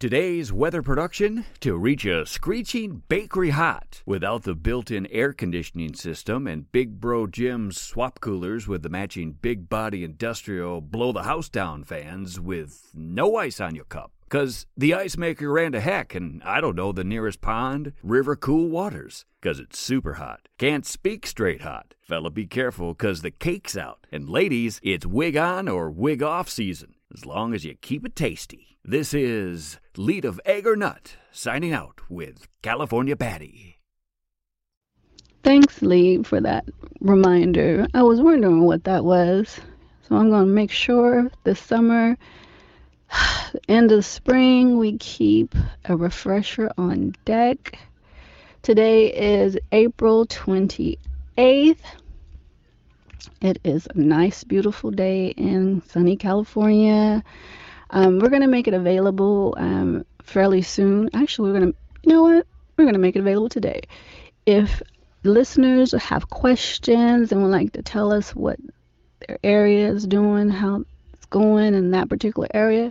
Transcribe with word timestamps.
Today's 0.00 0.50
weather 0.50 0.80
production 0.80 1.44
to 1.60 1.76
reach 1.76 2.06
a 2.06 2.24
screeching 2.24 3.02
bakery 3.10 3.50
hot 3.50 4.02
without 4.06 4.44
the 4.44 4.54
built 4.54 4.90
in 4.90 5.06
air 5.08 5.34
conditioning 5.34 5.92
system 5.92 6.46
and 6.46 6.72
Big 6.72 7.02
Bro 7.02 7.26
Jim's 7.26 7.78
swap 7.78 8.18
coolers 8.18 8.66
with 8.66 8.82
the 8.82 8.88
matching 8.88 9.32
big 9.32 9.68
body 9.68 10.02
industrial 10.02 10.80
blow 10.80 11.12
the 11.12 11.24
house 11.24 11.50
down 11.50 11.84
fans 11.84 12.40
with 12.40 12.88
no 12.94 13.36
ice 13.36 13.60
on 13.60 13.74
your 13.74 13.84
cup. 13.84 14.10
Cause 14.30 14.64
the 14.74 14.94
ice 14.94 15.18
maker 15.18 15.52
ran 15.52 15.72
to 15.72 15.80
heck 15.80 16.14
and 16.14 16.42
I 16.44 16.62
don't 16.62 16.76
know 16.76 16.92
the 16.92 17.04
nearest 17.04 17.42
pond, 17.42 17.92
river, 18.02 18.36
cool 18.36 18.70
waters. 18.70 19.26
Cause 19.42 19.60
it's 19.60 19.78
super 19.78 20.14
hot. 20.14 20.48
Can't 20.56 20.86
speak 20.86 21.26
straight 21.26 21.60
hot. 21.60 21.92
Fella, 22.00 22.30
be 22.30 22.46
careful 22.46 22.94
cause 22.94 23.20
the 23.20 23.30
cake's 23.30 23.76
out. 23.76 24.06
And 24.10 24.30
ladies, 24.30 24.80
it's 24.82 25.04
wig 25.04 25.36
on 25.36 25.68
or 25.68 25.90
wig 25.90 26.22
off 26.22 26.48
season. 26.48 26.94
As 27.12 27.26
long 27.26 27.52
as 27.52 27.66
you 27.66 27.74
keep 27.74 28.06
it 28.06 28.16
tasty. 28.16 28.69
This 28.84 29.12
is 29.12 29.78
Lead 29.98 30.24
of 30.24 30.40
Egg 30.46 30.66
or 30.66 30.74
Nut 30.74 31.16
signing 31.30 31.74
out 31.74 32.00
with 32.08 32.48
California 32.62 33.14
Patty. 33.14 33.78
Thanks, 35.42 35.82
Lee, 35.82 36.22
for 36.22 36.40
that 36.40 36.64
reminder. 36.98 37.86
I 37.92 38.02
was 38.02 38.22
wondering 38.22 38.62
what 38.64 38.84
that 38.84 39.04
was. 39.04 39.60
So 40.08 40.16
I'm 40.16 40.30
going 40.30 40.46
to 40.46 40.52
make 40.52 40.70
sure 40.70 41.30
this 41.44 41.60
summer, 41.60 42.16
end 43.68 43.92
of 43.92 44.06
spring, 44.06 44.78
we 44.78 44.96
keep 44.96 45.54
a 45.84 45.94
refresher 45.94 46.72
on 46.78 47.14
deck. 47.26 47.78
Today 48.62 49.12
is 49.12 49.58
April 49.72 50.24
28th. 50.24 50.96
It 53.42 53.58
is 53.62 53.86
a 53.94 53.98
nice, 53.98 54.42
beautiful 54.42 54.90
day 54.90 55.28
in 55.36 55.82
sunny 55.82 56.16
California. 56.16 57.22
Um, 57.92 58.20
we're 58.20 58.28
going 58.28 58.42
to 58.42 58.48
make 58.48 58.68
it 58.68 58.74
available 58.74 59.54
um, 59.58 60.04
fairly 60.22 60.62
soon. 60.62 61.10
Actually, 61.12 61.50
we're 61.50 61.58
going 61.58 61.72
to, 61.72 61.78
you 62.02 62.12
know 62.12 62.22
what? 62.22 62.46
We're 62.76 62.84
going 62.84 62.94
to 62.94 63.00
make 63.00 63.16
it 63.16 63.20
available 63.20 63.48
today. 63.48 63.82
If 64.46 64.82
listeners 65.24 65.92
have 65.92 66.30
questions 66.30 67.32
and 67.32 67.42
would 67.42 67.50
like 67.50 67.72
to 67.72 67.82
tell 67.82 68.12
us 68.12 68.34
what 68.34 68.58
their 69.26 69.38
area 69.42 69.88
is 69.88 70.06
doing, 70.06 70.48
how 70.48 70.84
it's 71.12 71.26
going 71.26 71.74
in 71.74 71.90
that 71.90 72.08
particular 72.08 72.48
area, 72.54 72.90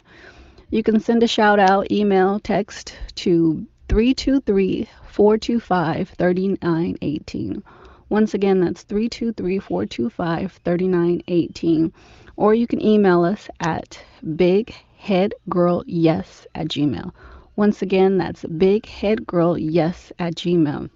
you 0.70 0.84
can 0.84 1.00
send 1.00 1.24
a 1.24 1.28
shout 1.28 1.60
out, 1.60 1.92
email, 1.92 2.40
text 2.40 2.96
to 3.16 3.66
323 3.88 4.88
425 5.12 6.10
3918. 6.10 7.64
Once 8.10 8.34
again, 8.34 8.60
that's 8.60 8.84
323 8.84 9.60
425 9.60 10.60
3918. 10.64 11.94
Or 12.36 12.54
you 12.54 12.68
can 12.68 12.84
email 12.84 13.24
us 13.24 13.50
at 13.60 14.00
big 14.36 14.74
headgirlyes 15.02 16.46
at 16.56 16.68
gmail. 16.68 17.12
Once 17.56 17.82
again, 17.82 18.18
that's 18.18 18.44
bigheadgirlyes 18.44 20.12
at 20.20 20.36
gmail. 20.36 20.90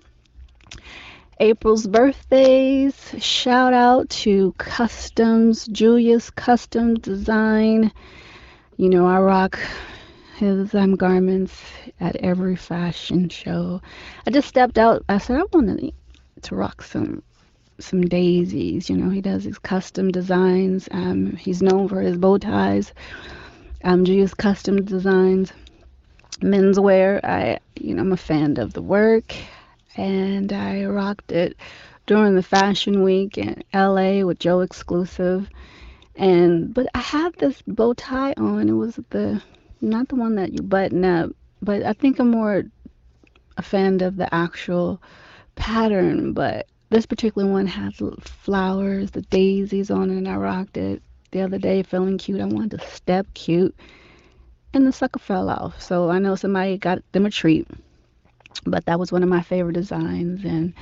April's 1.40 1.88
birthdays, 1.88 2.96
shout 3.18 3.74
out 3.74 4.09
to 4.09 4.54
Customs, 4.58 5.66
Julius 5.68 6.30
Custom 6.30 6.96
Design. 6.96 7.92
You 8.78 8.90
know, 8.90 9.06
I 9.06 9.20
rock 9.20 9.59
his 10.38 10.74
um, 10.76 10.96
garments 10.96 11.59
at 12.00 12.16
every 12.18 12.56
fashion 12.56 13.30
show. 13.30 13.81
I 14.26 14.31
just 14.31 14.48
stepped 14.48 14.78
out. 14.78 15.04
I 15.09 15.18
said, 15.18 15.38
I 15.38 15.44
want 15.52 15.80
to, 15.80 15.92
to 16.44 16.56
rock 16.56 16.81
some 16.81 17.24
some 17.80 18.04
daisies. 18.04 18.90
You 18.90 18.98
know, 18.98 19.09
he 19.09 19.20
does 19.20 19.44
his 19.44 19.58
custom 19.58 20.12
designs. 20.12 20.88
Um, 20.92 21.36
he's 21.36 21.62
known 21.62 21.88
for 21.90 22.00
his 22.00 22.18
bow 22.18 22.38
ties 22.38 22.94
um, 23.84 24.06
Julius 24.06 24.34
Custom 24.34 24.84
Designs 24.84 25.52
menswear. 26.39 27.20
I, 27.23 27.59
you 27.76 27.94
know, 27.94 28.02
I'm 28.02 28.14
a 28.14 28.17
fan 28.17 28.58
of 28.58 28.73
the 28.73 28.81
work, 28.81 29.36
and 29.95 30.52
I 30.52 30.86
rocked 30.86 31.31
it 31.31 31.58
during 32.06 32.36
the 32.36 32.44
Fashion 32.44 33.03
Week 33.03 33.38
in 33.38 33.63
LA 33.74 34.25
with 34.25 34.40
Joe 34.40 34.62
Exclusive. 34.62 35.50
And 36.16 36.74
but 36.74 36.88
I 36.94 37.00
had 37.00 37.34
this 37.35 37.62
bow 37.66 37.94
tie 37.94 38.34
on. 38.38 38.69
It 38.69 38.74
was 38.74 39.00
the 39.09 39.41
not 39.81 40.08
the 40.09 40.16
one 40.16 40.35
that 40.35 40.53
you 40.53 40.62
button 40.62 41.03
up, 41.03 41.31
but 41.62 41.84
I 41.84 41.94
think 41.94 42.19
I'm 42.19 42.31
more 42.31 42.63
a 43.58 43.62
fan 43.62 44.02
of 44.02 44.16
the 44.16 44.34
actual 44.34 45.02
pattern. 45.56 46.34
But 46.34 46.68
this 46.90 47.06
particular 47.06 47.50
one 47.50 47.68
has 47.68 48.00
flowers, 48.22 49.12
the 49.12 49.24
daisies 49.24 49.90
on 49.90 50.12
it, 50.12 50.18
and 50.18 50.28
I 50.28 50.35
rocked 50.35 50.78
it 50.78 51.02
the 51.34 51.42
other 51.42 51.58
day 51.58 51.84
feeling 51.84 52.18
cute. 52.18 52.40
I 52.40 52.46
wanted 52.46 52.80
to 52.80 52.88
step 52.88 53.28
cute. 53.34 53.76
And 54.74 54.88
the 54.88 54.94
sucker 54.94 55.20
fell 55.20 55.50
off. 55.50 55.82
So 55.82 56.10
I 56.10 56.20
know 56.20 56.36
somebody 56.36 56.78
got 56.78 57.00
them 57.12 57.26
a 57.26 57.30
treat. 57.30 57.68
But 58.66 58.86
that 58.86 59.00
was 59.00 59.12
one 59.12 59.24
of 59.24 59.30
my 59.30 59.42
favorite 59.42 59.74
designs. 59.74 60.46
And 60.46 60.74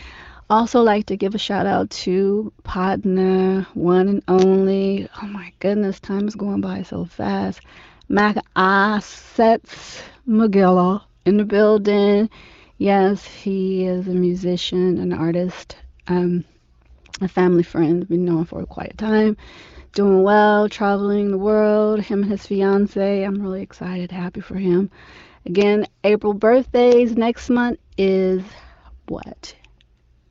also 0.50 0.82
like 0.82 1.08
to 1.08 1.18
give 1.18 1.34
a 1.34 1.40
shout 1.40 1.66
out 1.66 1.90
to 1.90 2.54
partner, 2.64 3.66
one 3.74 4.08
and 4.08 4.24
only. 4.28 5.10
Oh 5.22 5.28
my 5.28 5.52
goodness, 5.60 6.00
time 6.00 6.28
is 6.28 6.36
going 6.36 6.62
by 6.62 6.84
so 6.84 7.06
fast. 7.06 7.62
Mac 8.08 8.38
Assets 8.56 10.04
Magilla 10.28 11.02
in 11.26 11.38
the 11.38 11.46
building. 11.46 12.30
Yes, 12.78 13.26
he 13.26 13.86
is 13.86 14.08
a 14.08 14.12
musician, 14.12 14.98
an 14.98 15.14
artist, 15.14 15.78
um, 16.08 16.44
a 17.22 17.28
family 17.28 17.64
friend. 17.64 18.08
Been 18.08 18.26
known 18.26 18.46
for 18.46 18.66
quite 18.66 18.94
a 18.94 18.98
time 18.98 19.38
doing 19.94 20.24
well, 20.24 20.70
traveling 20.70 21.32
the 21.32 21.38
world, 21.38 22.00
him 22.02 22.24
and 22.24 22.32
his 22.32 22.46
fiance. 22.46 23.24
I'm 23.24 23.42
really 23.42 23.62
excited, 23.62 24.12
happy 24.12 24.42
for 24.42 24.56
him. 24.56 24.90
Again, 25.46 25.88
April 26.04 26.34
birthdays 26.34 27.16
next 27.16 27.50
month 27.50 27.80
is 27.98 28.44
what? 29.08 29.56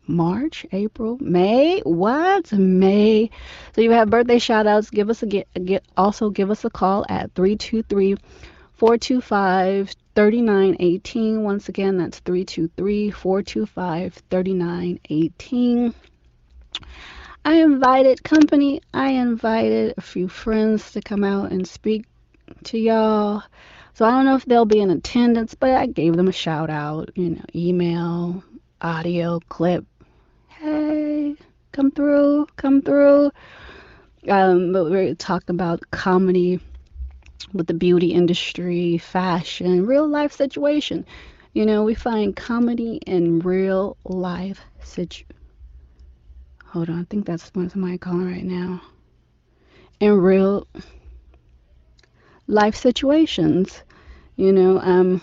March, 0.06 0.66
April, 0.72 1.19
May. 1.21 1.81
What? 1.81 2.53
May. 2.53 3.31
So 3.75 3.81
you 3.81 3.93
have 3.93 4.10
birthday 4.10 4.38
shout 4.38 4.66
outs. 4.66 4.91
Give 4.91 5.10
us 5.10 5.22
a 5.22 5.26
get, 5.26 5.48
get 5.65 5.84
also 5.97 6.31
give 6.31 6.50
us 6.50 6.65
a 6.65 6.71
call 6.71 7.04
at 7.09 7.34
323 7.34 8.16
425 8.75 9.94
3918. 10.15 11.42
Once 11.42 11.69
again, 11.69 11.98
that's 11.98 12.19
323 12.21 13.10
425 13.10 14.22
3918. 14.31 15.94
I 17.43 17.55
invited 17.55 18.23
company, 18.23 18.83
I 18.93 19.12
invited 19.12 19.95
a 19.97 20.03
few 20.03 20.28
friends 20.28 20.93
to 20.93 21.01
come 21.01 21.25
out 21.25 21.51
and 21.51 21.67
speak 21.67 22.05
to 22.65 22.78
y'all. 22.78 23.43
So 23.95 24.05
I 24.05 24.11
don't 24.11 24.27
know 24.27 24.37
if 24.37 24.45
they'll 24.45 24.67
be 24.67 24.81
in 24.81 24.91
attendance, 24.91 25.55
but 25.55 25.71
I 25.71 25.87
gave 25.87 26.17
them 26.17 26.28
a 26.28 26.33
shout 26.33 26.69
out, 26.69 27.11
you 27.15 27.31
know, 27.31 27.45
email, 27.55 28.45
audio, 28.83 29.41
clip. 29.49 29.87
Hey, 30.49 31.34
come 31.73 31.91
through, 31.91 32.47
come 32.56 32.83
through. 32.83 33.31
Um, 34.28 34.72
but 34.75 34.91
we 34.91 35.15
talked 35.15 35.49
about 35.49 35.81
comedy 35.91 36.61
with 37.55 37.67
the 37.67 37.75
beauty 37.75 38.12
industry, 38.12 38.99
fashion, 38.99 39.87
real 39.87 40.07
life 40.07 40.33
situation. 40.33 41.07
You 41.55 41.65
know, 41.65 41.84
we 41.84 41.95
find 41.95 42.37
comedy 42.37 43.01
in 43.07 43.39
real 43.41 43.97
life 44.05 44.61
situations 44.83 45.40
Hold 46.71 46.89
on, 46.89 47.01
I 47.01 47.05
think 47.11 47.27
that's 47.27 47.51
what 47.53 47.73
somebody 47.73 47.99
calling 47.99 48.31
right 48.31 48.45
now. 48.45 48.81
In 49.99 50.13
real 50.13 50.69
life 52.47 52.77
situations, 52.77 53.83
you 54.37 54.53
know, 54.53 54.79
um, 54.79 55.21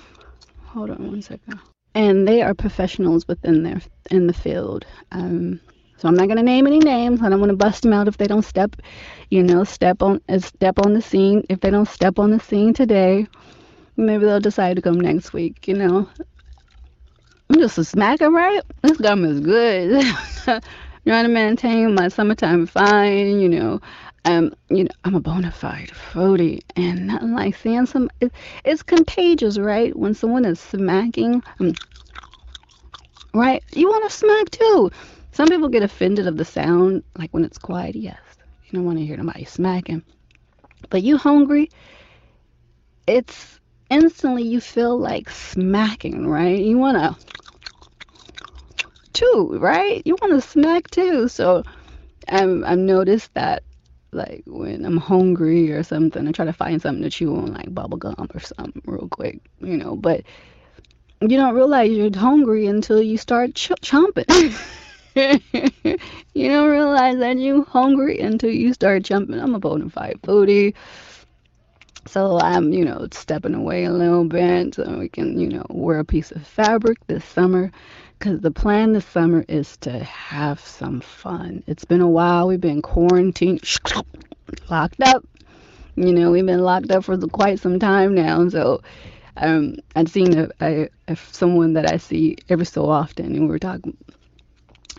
hold 0.66 0.90
on 0.90 1.08
one 1.08 1.22
second. 1.22 1.58
And 1.96 2.28
they 2.28 2.42
are 2.42 2.54
professionals 2.54 3.26
within 3.30 3.64
their 3.64 3.82
in 4.12 4.28
the 4.28 4.34
field. 4.34 4.86
Um, 5.14 5.62
so 5.98 6.10
I'm 6.10 6.16
not 6.16 6.28
gonna 6.28 6.44
name 6.44 6.68
any 6.68 6.80
names. 6.80 7.22
I 7.22 7.30
don't 7.30 7.40
want 7.40 7.52
to 7.52 7.56
bust 7.56 7.84
them 7.84 7.94
out 7.94 8.10
if 8.10 8.18
they 8.18 8.28
don't 8.28 8.44
step, 8.44 8.76
you 9.30 9.42
know, 9.42 9.64
step 9.64 10.04
on 10.04 10.20
uh, 10.28 10.40
step 10.40 10.80
on 10.86 10.94
the 10.94 11.02
scene. 11.02 11.46
If 11.50 11.62
they 11.62 11.70
don't 11.70 11.88
step 11.88 12.20
on 12.20 12.32
the 12.32 12.42
scene 12.42 12.74
today, 12.74 13.26
maybe 13.96 14.26
they'll 14.26 14.42
decide 14.42 14.76
to 14.76 14.82
come 14.82 15.00
next 15.00 15.32
week. 15.32 15.66
You 15.66 15.76
know, 15.76 16.10
I'm 17.50 17.60
just 17.60 17.78
a 17.78 17.82
smacker, 17.82 18.30
right? 18.30 18.62
This 18.82 18.98
gum 18.98 19.24
is 19.24 19.40
good. 19.40 20.04
trying 21.08 21.24
to 21.24 21.30
maintain 21.30 21.96
my 21.96 22.10
summertime 22.10 22.66
fine, 22.66 23.40
you 23.40 23.50
know. 23.50 23.82
Um, 24.26 24.54
you 24.70 24.84
know, 24.84 24.92
I'm 25.06 25.16
a 25.16 25.22
bona 25.22 25.52
fide 25.52 25.90
foodie, 26.12 26.62
and 26.76 27.08
nothing 27.08 27.34
like 27.34 27.56
seeing 27.56 27.86
some. 27.86 28.10
It, 28.20 28.34
it's 28.66 28.84
contagious, 28.84 29.58
right? 29.58 29.96
When 29.96 30.14
someone 30.14 30.44
is 30.44 30.60
smacking, 30.60 31.42
um, 31.60 31.78
right? 33.34 33.64
You 33.74 33.88
want 33.88 34.10
to 34.10 34.18
smack 34.18 34.50
too. 34.50 34.92
Some 35.32 35.48
people 35.48 35.70
get 35.70 35.84
offended 35.84 36.28
of 36.28 36.36
the 36.38 36.46
sound, 36.46 37.04
like 37.18 37.32
when 37.32 37.46
it's 37.46 37.58
quiet. 37.58 37.96
Yes, 37.96 38.20
you 38.66 38.78
don't 38.78 38.86
want 38.86 38.98
to 38.98 39.06
hear 39.06 39.18
nobody 39.18 39.46
smacking. 39.46 40.04
But 40.90 41.04
you 41.04 41.18
hungry? 41.18 41.72
It's 43.08 43.60
instantly 43.90 44.44
you 44.44 44.60
feel 44.60 44.98
like 44.98 45.30
smacking, 45.30 46.28
right? 46.28 46.60
You 46.60 46.78
want 46.78 46.98
to 46.98 47.16
too, 49.18 49.58
right? 49.60 50.02
You 50.06 50.16
want 50.22 50.34
to 50.34 50.48
smack 50.48 50.90
too. 50.90 51.28
So 51.28 51.64
um, 52.30 52.64
I've 52.66 52.78
noticed 52.78 53.34
that 53.34 53.64
like 54.12 54.44
when 54.46 54.86
I'm 54.86 54.98
hungry 54.98 55.72
or 55.72 55.84
something, 55.84 56.28
I 56.28 56.32
try 56.32 56.46
to 56.46 56.54
find 56.54 56.82
something 56.82 57.04
to 57.04 57.10
chew 57.10 57.36
on, 57.36 57.54
like 57.54 57.74
bubble 57.74 57.98
gum 57.98 58.30
or 58.34 58.40
something, 58.40 58.82
real 58.86 59.08
quick, 59.10 59.40
you 59.60 59.78
know. 59.78 59.96
But 59.96 60.24
you 61.22 61.38
don't 61.38 61.56
realize 61.56 61.92
you're 61.92 62.16
hungry 62.16 62.68
until 62.68 63.02
you 63.02 63.18
start 63.18 63.56
ch- 63.56 63.72
chomping. 63.82 64.28
you 66.34 66.50
don't 66.50 66.70
realize 66.70 67.18
that 67.18 67.40
you're 67.40 67.66
hungry 67.66 68.20
until 68.20 68.52
you 68.52 68.74
start 68.74 69.04
chomping. 69.04 69.42
I'm 69.42 69.56
a 69.56 69.60
bona 69.60 69.90
fide 69.90 70.20
foodie. 70.22 70.76
So 72.08 72.40
I'm, 72.40 72.72
you 72.72 72.86
know, 72.86 73.08
stepping 73.12 73.54
away 73.54 73.84
a 73.84 73.92
little 73.92 74.24
bit 74.24 74.76
so 74.76 74.98
we 74.98 75.10
can, 75.10 75.38
you 75.38 75.50
know, 75.50 75.66
wear 75.70 76.00
a 76.00 76.06
piece 76.06 76.32
of 76.32 76.48
fabric 76.48 77.06
this 77.08 77.26
summer. 77.26 77.72
Because 78.18 78.40
the 78.42 78.52
plan 78.52 78.94
this 78.94 79.06
summer 79.06 79.46
is 79.48 79.78
to 79.78 80.04
have 80.04 80.60
some 80.60 81.02
fun. 81.02 81.64
It's 81.68 81.86
been 81.86 82.02
a 82.02 82.10
while. 82.10 82.48
We've 82.48 82.60
been 82.60 82.82
quarantined, 82.82 83.62
locked 84.70 85.02
up. 85.02 85.24
You 85.96 86.14
know, 86.14 86.32
we've 86.32 86.46
been 86.46 86.64
locked 86.64 86.92
up 86.92 87.06
for 87.06 87.18
quite 87.28 87.60
some 87.60 87.80
time 87.80 88.16
now. 88.16 88.50
So 88.50 88.82
um, 89.38 89.78
I'd 89.96 90.10
seen 90.10 90.38
a, 90.38 90.50
a, 90.62 90.90
a, 91.08 91.16
someone 91.16 91.74
that 91.74 91.92
I 91.92 91.98
see 91.98 92.38
every 92.50 92.66
so 92.66 92.90
often, 92.90 93.28
and 93.28 93.42
we 93.42 93.48
were 93.48 93.60
talking, 93.60 93.96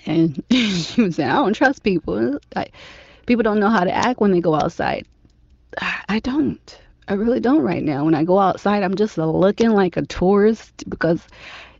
and 0.06 0.42
she 0.50 1.02
was 1.02 1.16
saying, 1.16 1.30
I 1.30 1.34
don't 1.34 1.54
trust 1.54 1.82
people. 1.82 2.38
I, 2.54 2.66
people 3.26 3.42
don't 3.42 3.60
know 3.60 3.70
how 3.70 3.84
to 3.84 3.92
act 3.92 4.20
when 4.20 4.30
they 4.30 4.40
go 4.40 4.54
outside. 4.54 5.06
I 6.08 6.20
don't. 6.20 6.80
I 7.08 7.14
really 7.14 7.40
don't 7.40 7.62
right 7.62 7.82
now. 7.82 8.04
When 8.04 8.14
I 8.14 8.24
go 8.24 8.38
outside, 8.38 8.82
I'm 8.82 8.94
just 8.94 9.18
looking 9.18 9.70
like 9.70 9.96
a 9.96 10.02
tourist 10.02 10.88
because 10.88 11.20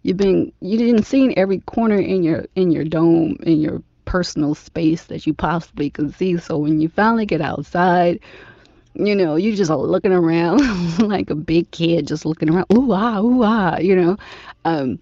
you've 0.03 0.17
been 0.17 0.53
you 0.61 0.79
didn't 0.79 1.05
see 1.05 1.35
every 1.37 1.61
corner 1.61 1.99
in 1.99 2.23
your 2.23 2.47
in 2.55 2.71
your 2.71 2.85
dome 2.85 3.37
in 3.43 3.61
your 3.61 3.83
personal 4.05 4.55
space 4.55 5.05
that 5.05 5.27
you 5.27 5.35
possibly 5.35 5.91
could 5.91 6.15
see. 6.15 6.39
So 6.39 6.57
when 6.57 6.81
you 6.81 6.89
finally 6.89 7.27
get 7.27 7.43
outside, 7.43 8.21
you 8.95 9.15
know, 9.15 9.37
you're 9.37 9.55
just 9.55 9.71
looking 9.71 10.13
around 10.13 10.99
like 10.99 11.31
a 11.31 11.35
big 11.35 11.71
kid, 11.71 12.07
just 12.07 12.25
looking 12.25 12.49
around, 12.49 12.67
ooh 12.73 12.91
ah, 12.93 13.21
ooh 13.21 13.43
ah, 13.43 13.77
you 13.79 13.95
know, 13.95 14.17
um, 14.65 14.99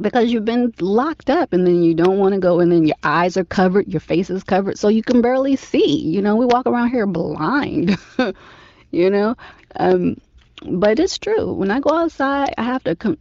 because 0.00 0.30
you've 0.30 0.44
been 0.44 0.74
locked 0.78 1.30
up, 1.30 1.52
and 1.52 1.66
then 1.66 1.82
you 1.82 1.94
don't 1.94 2.18
want 2.18 2.34
to 2.34 2.40
go, 2.40 2.60
and 2.60 2.70
then 2.70 2.86
your 2.86 2.96
eyes 3.02 3.36
are 3.36 3.44
covered, 3.44 3.88
your 3.88 4.00
face 4.00 4.30
is 4.30 4.44
covered, 4.44 4.78
so 4.78 4.88
you 4.88 5.02
can 5.02 5.22
barely 5.22 5.56
see. 5.56 6.00
You 6.00 6.22
know, 6.22 6.36
we 6.36 6.46
walk 6.46 6.66
around 6.66 6.90
here 6.90 7.06
blind. 7.06 7.96
you 8.92 9.10
know. 9.10 9.36
Um, 9.76 10.16
but 10.64 11.00
it's 11.00 11.18
true. 11.18 11.52
When 11.52 11.70
I 11.70 11.80
go 11.80 11.92
outside, 11.94 12.54
I 12.56 12.62
have 12.62 12.84
to 12.84 12.94
com- 12.94 13.18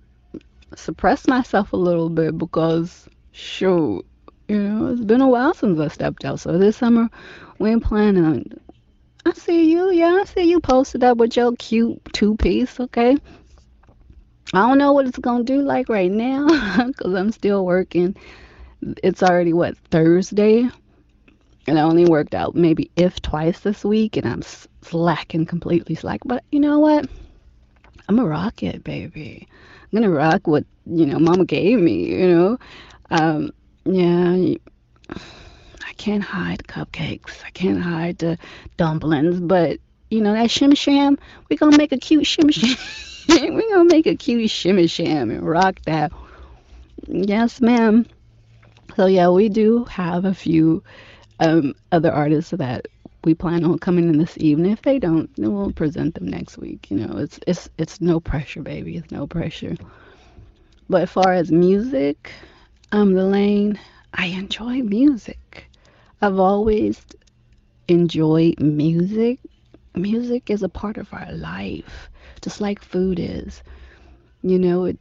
suppress 0.76 1.28
myself 1.28 1.74
a 1.74 1.78
little 1.78 2.10
bit 2.10 2.38
because, 2.38 3.08
shoot, 3.32 4.06
you 4.48 4.60
know, 4.60 4.88
it's 4.88 5.02
been 5.02 5.22
a 5.22 5.30
while 5.30 5.54
since 5.54 5.80
I 5.80 5.88
stepped 5.88 6.26
out. 6.26 6.40
So 6.40 6.58
this 6.58 6.78
summer, 6.78 7.10
we 7.60 7.72
ain't 7.72 7.84
planning 7.84 8.26
on. 8.26 8.46
I 9.26 9.34
see 9.34 9.72
you, 9.72 9.92
yeah, 9.92 10.20
I 10.22 10.26
see 10.26 10.50
you 10.50 10.60
posted 10.60 11.04
up 11.04 11.18
with 11.18 11.38
your 11.38 11.56
cute 11.56 12.02
two 12.12 12.36
piece, 12.36 12.80
okay? 12.80 13.18
I 14.54 14.68
don't 14.68 14.78
know 14.78 14.92
what 14.94 15.06
it's 15.06 15.18
gonna 15.18 15.44
do 15.44 15.62
like 15.62 15.88
right 15.88 16.12
now 16.12 16.48
because 16.88 17.14
I'm 17.14 17.32
still 17.32 17.66
working. 17.66 18.16
It's 19.04 19.24
already 19.24 19.54
what 19.54 19.78
Thursday, 19.92 20.68
and 21.68 21.80
I 21.80 21.84
only 21.84 22.06
worked 22.06 22.34
out 22.34 22.56
maybe 22.56 22.90
if 22.96 23.22
twice 23.22 23.60
this 23.60 23.86
week, 23.86 24.18
and 24.18 24.28
I'm 24.28 24.42
slacking 24.82 25.46
completely 25.46 25.96
slack. 25.96 26.22
But 26.26 26.44
you 26.52 26.60
know 26.60 26.80
what? 26.80 27.08
I'm 28.08 28.20
a 28.20 28.26
rocket, 28.26 28.84
baby. 28.84 29.48
I'm 29.84 30.02
gonna 30.02 30.14
rock 30.14 30.48
what 30.48 30.66
you 30.86 31.06
know 31.06 31.20
Mama 31.20 31.46
gave 31.46 31.80
me. 31.80 32.22
You 32.22 32.28
know, 32.28 32.58
um, 33.10 33.52
yeah. 33.86 34.56
I 35.88 35.94
can't 35.94 36.24
hide 36.24 36.64
cupcakes. 36.68 37.44
I 37.46 37.50
can't 37.52 37.80
hide 37.80 38.18
the 38.20 38.38
dumplings, 38.78 39.40
but 39.40 39.80
you 40.10 40.22
know 40.22 40.34
that 40.34 40.50
shim 40.50 40.76
sham. 40.76 41.18
We 41.50 41.58
gonna 41.58 41.78
make 41.78 41.92
a 41.92 41.98
cute 41.98 42.24
shim 42.24 42.52
sham. 43.28 43.54
we 43.56 43.70
gonna 43.70 43.86
make 43.86 44.08
a 44.08 44.16
cute 44.16 44.50
shimmy 44.50 44.88
sham 44.88 45.32
and 45.32 45.48
rock 45.48 45.80
that. 45.86 46.12
Yes, 47.08 47.62
ma'am. 47.62 48.06
So 48.96 49.06
yeah, 49.06 49.30
we 49.30 49.50
do 49.50 49.86
have 49.86 50.26
a 50.26 50.34
few 50.34 50.84
um, 51.40 51.74
other 51.92 52.12
artists 52.12 52.52
that 52.52 52.88
we 53.24 53.34
plan 53.36 53.64
on 53.64 53.78
coming 53.80 54.10
in 54.10 54.18
this 54.18 54.38
evening. 54.38 54.72
If 54.72 54.82
they 54.82 55.00
don't, 55.00 55.34
then 55.36 55.54
we'll 55.54 55.72
present 55.72 56.16
them 56.16 56.28
next 56.28 56.58
week. 56.58 56.90
You 56.90 56.98
know, 56.98 57.18
it's 57.18 57.40
it's 57.48 57.70
it's 57.78 58.02
no 58.02 58.20
pressure, 58.20 58.62
baby. 58.62 58.98
It's 58.98 59.12
no 59.12 59.28
pressure. 59.28 59.76
But 60.90 61.04
as 61.04 61.12
far 61.12 61.34
as 61.34 61.52
music, 61.52 62.32
um, 62.92 63.10
I'm 63.10 63.14
the 63.14 63.24
lane. 63.26 63.80
I 64.14 64.28
enjoy 64.28 64.82
music. 64.82 65.66
I've 66.22 66.40
always 66.40 67.02
enjoyed 67.88 68.60
music. 68.60 69.40
Music 69.96 70.50
is 70.50 70.64
a 70.64 70.70
part 70.70 70.98
of 70.98 71.14
our 71.14 71.32
life, 71.32 72.10
just 72.42 72.62
like 72.62 72.82
food 72.84 73.20
is. 73.20 73.64
You 74.42 74.60
know, 74.60 74.86
it, 74.86 75.00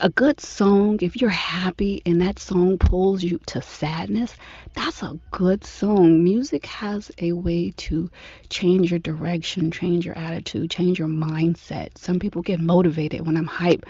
a 0.00 0.10
good 0.10 0.40
song, 0.40 0.98
if 1.02 1.16
you're 1.16 1.30
happy 1.30 2.02
and 2.04 2.20
that 2.20 2.38
song 2.38 2.78
pulls 2.78 3.22
you 3.22 3.38
to 3.46 3.62
sadness, 3.62 4.34
that's 4.74 5.02
a 5.02 5.18
good 5.30 5.64
song. 5.64 6.24
Music 6.24 6.66
has 6.66 7.12
a 7.18 7.32
way 7.32 7.70
to 7.76 8.10
change 8.50 8.90
your 8.90 8.98
direction, 8.98 9.70
change 9.70 10.04
your 10.04 10.18
attitude, 10.18 10.70
change 10.70 10.98
your 10.98 11.08
mindset. 11.08 11.96
Some 11.96 12.18
people 12.18 12.42
get 12.42 12.60
motivated 12.60 13.24
when 13.24 13.36
I'm 13.36 13.46
hype. 13.46 13.86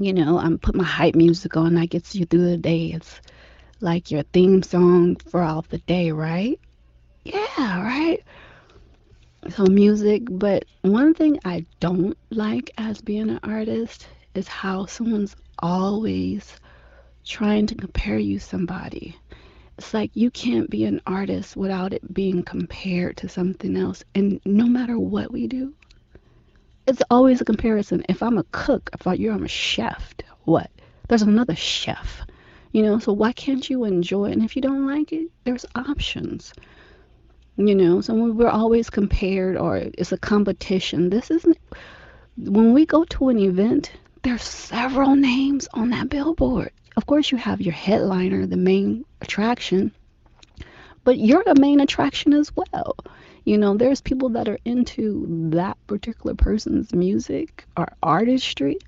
You 0.00 0.12
know, 0.12 0.38
I'm 0.38 0.58
put 0.58 0.74
my 0.74 0.84
hype 0.84 1.14
music 1.14 1.56
on, 1.56 1.74
that 1.74 1.90
gets 1.90 2.14
you 2.14 2.26
through 2.26 2.50
the 2.50 2.56
day. 2.56 2.92
It's 2.92 3.20
like 3.80 4.10
your 4.10 4.24
theme 4.24 4.62
song 4.62 5.16
for 5.16 5.42
all 5.42 5.64
the 5.68 5.78
day, 5.78 6.10
right? 6.10 6.58
Yeah, 7.24 7.82
right? 7.82 8.18
So 9.50 9.64
music, 9.66 10.22
but 10.28 10.64
one 10.82 11.14
thing 11.14 11.38
I 11.44 11.66
don't 11.78 12.18
like 12.30 12.72
as 12.76 13.00
being 13.00 13.30
an 13.30 13.40
artist 13.44 14.08
is 14.38 14.48
how 14.48 14.86
someone's 14.86 15.36
always 15.58 16.56
trying 17.24 17.66
to 17.66 17.74
compare 17.74 18.18
you 18.18 18.38
somebody. 18.38 19.16
It's 19.76 19.92
like 19.92 20.12
you 20.14 20.30
can't 20.30 20.70
be 20.70 20.84
an 20.84 21.00
artist 21.06 21.56
without 21.56 21.92
it 21.92 22.14
being 22.14 22.44
compared 22.44 23.16
to 23.18 23.28
something 23.28 23.76
else. 23.76 24.04
And 24.14 24.40
no 24.44 24.66
matter 24.66 24.98
what 24.98 25.32
we 25.32 25.48
do, 25.48 25.74
it's 26.86 27.02
always 27.10 27.40
a 27.40 27.44
comparison. 27.44 28.04
If 28.08 28.22
I'm 28.22 28.38
a 28.38 28.44
cook, 28.44 28.90
if 28.94 29.18
you're 29.18 29.34
I'm 29.34 29.44
a 29.44 29.48
chef, 29.48 30.14
what? 30.44 30.70
There's 31.08 31.22
another 31.22 31.56
chef. 31.56 32.22
You 32.72 32.82
know, 32.82 32.98
so 32.98 33.12
why 33.12 33.32
can't 33.32 33.68
you 33.68 33.84
enjoy 33.84 34.30
it? 34.30 34.34
And 34.34 34.44
if 34.44 34.54
you 34.54 34.62
don't 34.62 34.86
like 34.86 35.12
it, 35.12 35.30
there's 35.44 35.66
options. 35.74 36.52
You 37.56 37.74
know, 37.74 38.00
so 38.00 38.14
we're 38.14 38.48
always 38.48 38.88
compared 38.88 39.56
or 39.56 39.76
it's 39.76 40.12
a 40.12 40.18
competition. 40.18 41.10
This 41.10 41.30
isn't 41.30 41.58
when 42.38 42.72
we 42.72 42.86
go 42.86 43.04
to 43.04 43.30
an 43.30 43.38
event, 43.38 43.92
there's 44.22 44.42
several 44.42 45.14
names 45.14 45.68
on 45.72 45.90
that 45.90 46.08
billboard. 46.08 46.72
Of 46.96 47.06
course, 47.06 47.30
you 47.30 47.38
have 47.38 47.60
your 47.60 47.74
headliner, 47.74 48.46
the 48.46 48.56
main 48.56 49.04
attraction, 49.20 49.92
but 51.04 51.18
you're 51.18 51.44
the 51.44 51.60
main 51.60 51.80
attraction 51.80 52.32
as 52.32 52.50
well. 52.54 52.96
You 53.44 53.56
know, 53.56 53.76
there's 53.76 54.00
people 54.00 54.30
that 54.30 54.48
are 54.48 54.58
into 54.64 55.26
that 55.52 55.78
particular 55.86 56.34
person's 56.34 56.92
music 56.92 57.64
or 57.76 57.88
artistry 58.02 58.78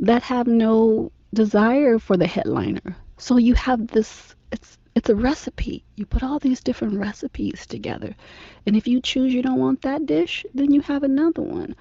that 0.00 0.22
have 0.24 0.46
no 0.46 1.12
desire 1.32 1.98
for 1.98 2.16
the 2.16 2.26
headliner. 2.26 2.96
So 3.16 3.36
you 3.36 3.54
have 3.54 3.86
this 3.86 4.34
it's 4.52 4.76
it's 4.94 5.08
a 5.08 5.14
recipe. 5.14 5.84
You 5.94 6.04
put 6.04 6.22
all 6.22 6.40
these 6.40 6.60
different 6.60 6.98
recipes 6.98 7.66
together. 7.66 8.14
And 8.66 8.76
if 8.76 8.88
you 8.88 9.00
choose 9.00 9.32
you 9.32 9.42
don't 9.42 9.60
want 9.60 9.82
that 9.82 10.06
dish, 10.06 10.44
then 10.52 10.72
you 10.72 10.80
have 10.80 11.04
another 11.04 11.42
one. 11.42 11.76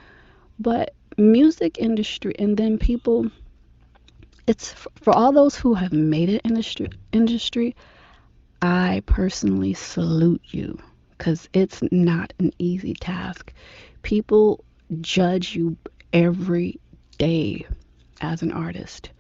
But 0.59 0.93
music 1.19 1.77
industry 1.77 2.33
and 2.39 2.57
then 2.57 2.77
people 2.77 3.29
it's 4.47 4.73
for 5.01 5.13
all 5.13 5.31
those 5.31 5.55
who 5.55 5.73
have 5.73 5.93
made 5.93 6.29
it 6.29 6.41
industry 6.43 6.89
industry 7.11 7.75
i 8.61 9.01
personally 9.05 9.73
salute 9.73 10.41
you 10.45 10.79
because 11.19 11.49
it's 11.53 11.83
not 11.91 12.33
an 12.39 12.51
easy 12.57 12.93
task. 12.93 13.53
People 14.01 14.63
judge 15.01 15.53
you 15.53 15.77
every 16.13 16.79
day 17.19 17.67
as 18.21 18.41
an 18.41 18.51
artist. 18.53 19.11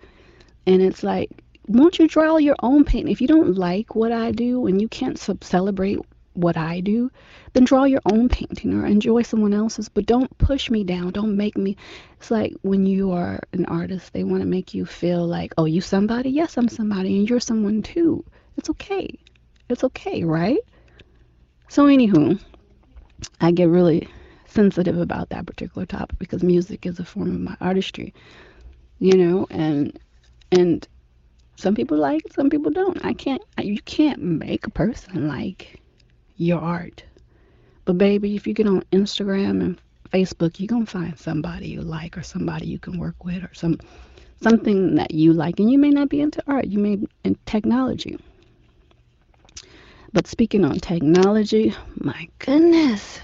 And 0.65 0.81
it's 0.81 1.03
like 1.03 1.29
won't 1.67 1.99
you 1.99 2.07
draw 2.07 2.37
your 2.37 2.55
own 2.63 2.83
paint 2.83 3.09
if 3.09 3.21
you 3.21 3.27
don't 3.27 3.55
like 3.55 3.93
what 3.93 4.11
i 4.11 4.31
do 4.31 4.65
and 4.65 4.81
you 4.81 4.87
can't 4.87 5.19
sub- 5.19 5.43
celebrate 5.43 5.99
what 6.33 6.57
I 6.57 6.79
do, 6.79 7.11
then 7.53 7.63
draw 7.63 7.83
your 7.83 8.01
own 8.05 8.29
painting 8.29 8.73
or 8.73 8.85
enjoy 8.85 9.23
someone 9.23 9.53
else's. 9.53 9.89
But 9.89 10.05
don't 10.05 10.35
push 10.37 10.69
me 10.69 10.83
down. 10.83 11.11
Don't 11.11 11.35
make 11.35 11.57
me. 11.57 11.77
It's 12.17 12.31
like 12.31 12.53
when 12.61 12.85
you 12.85 13.11
are 13.11 13.39
an 13.53 13.65
artist, 13.65 14.13
they 14.13 14.23
want 14.23 14.41
to 14.41 14.47
make 14.47 14.73
you 14.73 14.85
feel 14.85 15.25
like, 15.25 15.53
oh, 15.57 15.65
you 15.65 15.81
somebody? 15.81 16.29
Yes, 16.29 16.57
I'm 16.57 16.69
somebody, 16.69 17.17
and 17.17 17.29
you're 17.29 17.39
someone 17.39 17.81
too. 17.81 18.23
It's 18.57 18.69
okay. 18.69 19.19
It's 19.69 19.83
okay, 19.83 20.23
right? 20.23 20.59
So, 21.69 21.85
anywho, 21.85 22.41
I 23.39 23.51
get 23.51 23.69
really 23.69 24.07
sensitive 24.45 24.97
about 24.97 25.29
that 25.29 25.45
particular 25.45 25.85
topic 25.85 26.17
because 26.17 26.43
music 26.43 26.85
is 26.85 26.99
a 26.99 27.05
form 27.05 27.29
of 27.29 27.39
my 27.39 27.55
artistry, 27.61 28.13
you 28.97 29.15
know, 29.15 29.47
and 29.49 29.97
and 30.51 30.87
some 31.55 31.75
people 31.75 31.97
like 31.97 32.25
it, 32.25 32.33
some 32.33 32.49
people 32.49 32.71
don't. 32.71 33.03
I 33.05 33.13
can't. 33.13 33.41
You 33.61 33.79
can't 33.81 34.21
make 34.21 34.65
a 34.65 34.71
person 34.71 35.27
like 35.27 35.78
your 36.39 36.59
art. 36.61 37.03
But 37.85 37.97
baby, 37.97 38.35
if 38.35 38.47
you 38.47 38.53
get 38.53 38.67
on 38.67 38.83
Instagram 38.91 39.61
and 39.61 39.81
Facebook, 40.11 40.59
you're 40.59 40.67
gonna 40.67 40.85
find 40.85 41.17
somebody 41.19 41.67
you 41.67 41.81
like 41.81 42.17
or 42.17 42.23
somebody 42.23 42.65
you 42.65 42.79
can 42.79 42.97
work 42.97 43.23
with 43.23 43.43
or 43.43 43.53
some 43.53 43.77
something 44.41 44.95
that 44.95 45.11
you 45.11 45.33
like. 45.33 45.59
And 45.59 45.69
you 45.69 45.77
may 45.77 45.89
not 45.89 46.09
be 46.09 46.21
into 46.21 46.41
art, 46.47 46.67
you 46.67 46.79
may 46.79 46.95
be 46.95 47.07
in 47.23 47.37
technology. 47.45 48.17
But 50.13 50.27
speaking 50.27 50.65
on 50.65 50.79
technology, 50.79 51.75
my 51.95 52.27
goodness. 52.39 53.19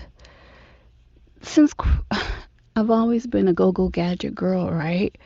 Since 1.41 1.73
I've 2.75 2.91
always 2.91 3.25
been 3.25 3.47
a 3.47 3.53
go-go 3.53 3.87
gadget 3.89 4.35
girl, 4.35 4.69
right? 4.69 5.17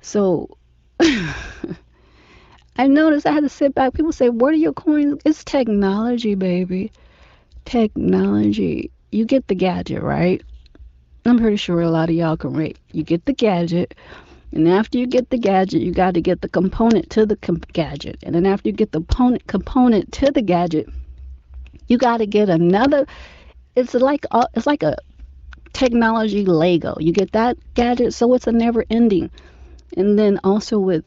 So 0.00 0.56
I 1.00 2.86
noticed 2.86 3.26
I 3.26 3.32
had 3.32 3.42
to 3.42 3.48
sit 3.48 3.74
back. 3.74 3.94
People 3.94 4.12
say, 4.12 4.28
"What 4.28 4.54
are 4.54 4.58
your 4.58 4.72
coins?" 4.72 5.20
It's 5.24 5.44
technology, 5.44 6.34
baby. 6.34 6.92
Technology. 7.66 8.90
You 9.10 9.24
get 9.24 9.48
the 9.48 9.54
gadget, 9.54 10.02
right? 10.02 10.42
I'm 11.26 11.38
pretty 11.38 11.56
sure 11.56 11.80
a 11.80 11.90
lot 11.90 12.08
of 12.08 12.14
y'all 12.14 12.36
can 12.36 12.52
rate. 12.52 12.78
You 12.92 13.02
get 13.02 13.26
the 13.26 13.32
gadget, 13.32 13.94
and 14.52 14.68
after 14.68 14.98
you 14.98 15.06
get 15.08 15.30
the 15.30 15.38
gadget, 15.38 15.82
you 15.82 15.92
got 15.92 16.14
to 16.14 16.20
get 16.20 16.40
the 16.40 16.48
component 16.48 17.10
to 17.10 17.26
the 17.26 17.36
com- 17.36 17.60
gadget, 17.72 18.18
and 18.22 18.34
then 18.34 18.46
after 18.46 18.68
you 18.68 18.72
get 18.72 18.92
the 18.92 19.00
component 19.00 19.46
component 19.48 20.12
to 20.12 20.30
the 20.30 20.42
gadget, 20.42 20.88
you 21.88 21.98
got 21.98 22.18
to 22.18 22.26
get 22.26 22.48
another. 22.48 23.04
It's 23.74 23.94
like 23.94 24.24
a, 24.30 24.46
it's 24.54 24.66
like 24.66 24.84
a 24.84 24.96
technology 25.72 26.44
Lego. 26.44 26.96
You 27.00 27.12
get 27.12 27.32
that 27.32 27.58
gadget, 27.74 28.14
so 28.14 28.32
it's 28.34 28.46
a 28.46 28.52
never 28.52 28.84
ending. 28.88 29.30
And 29.96 30.16
then 30.16 30.38
also 30.44 30.78
with 30.78 31.04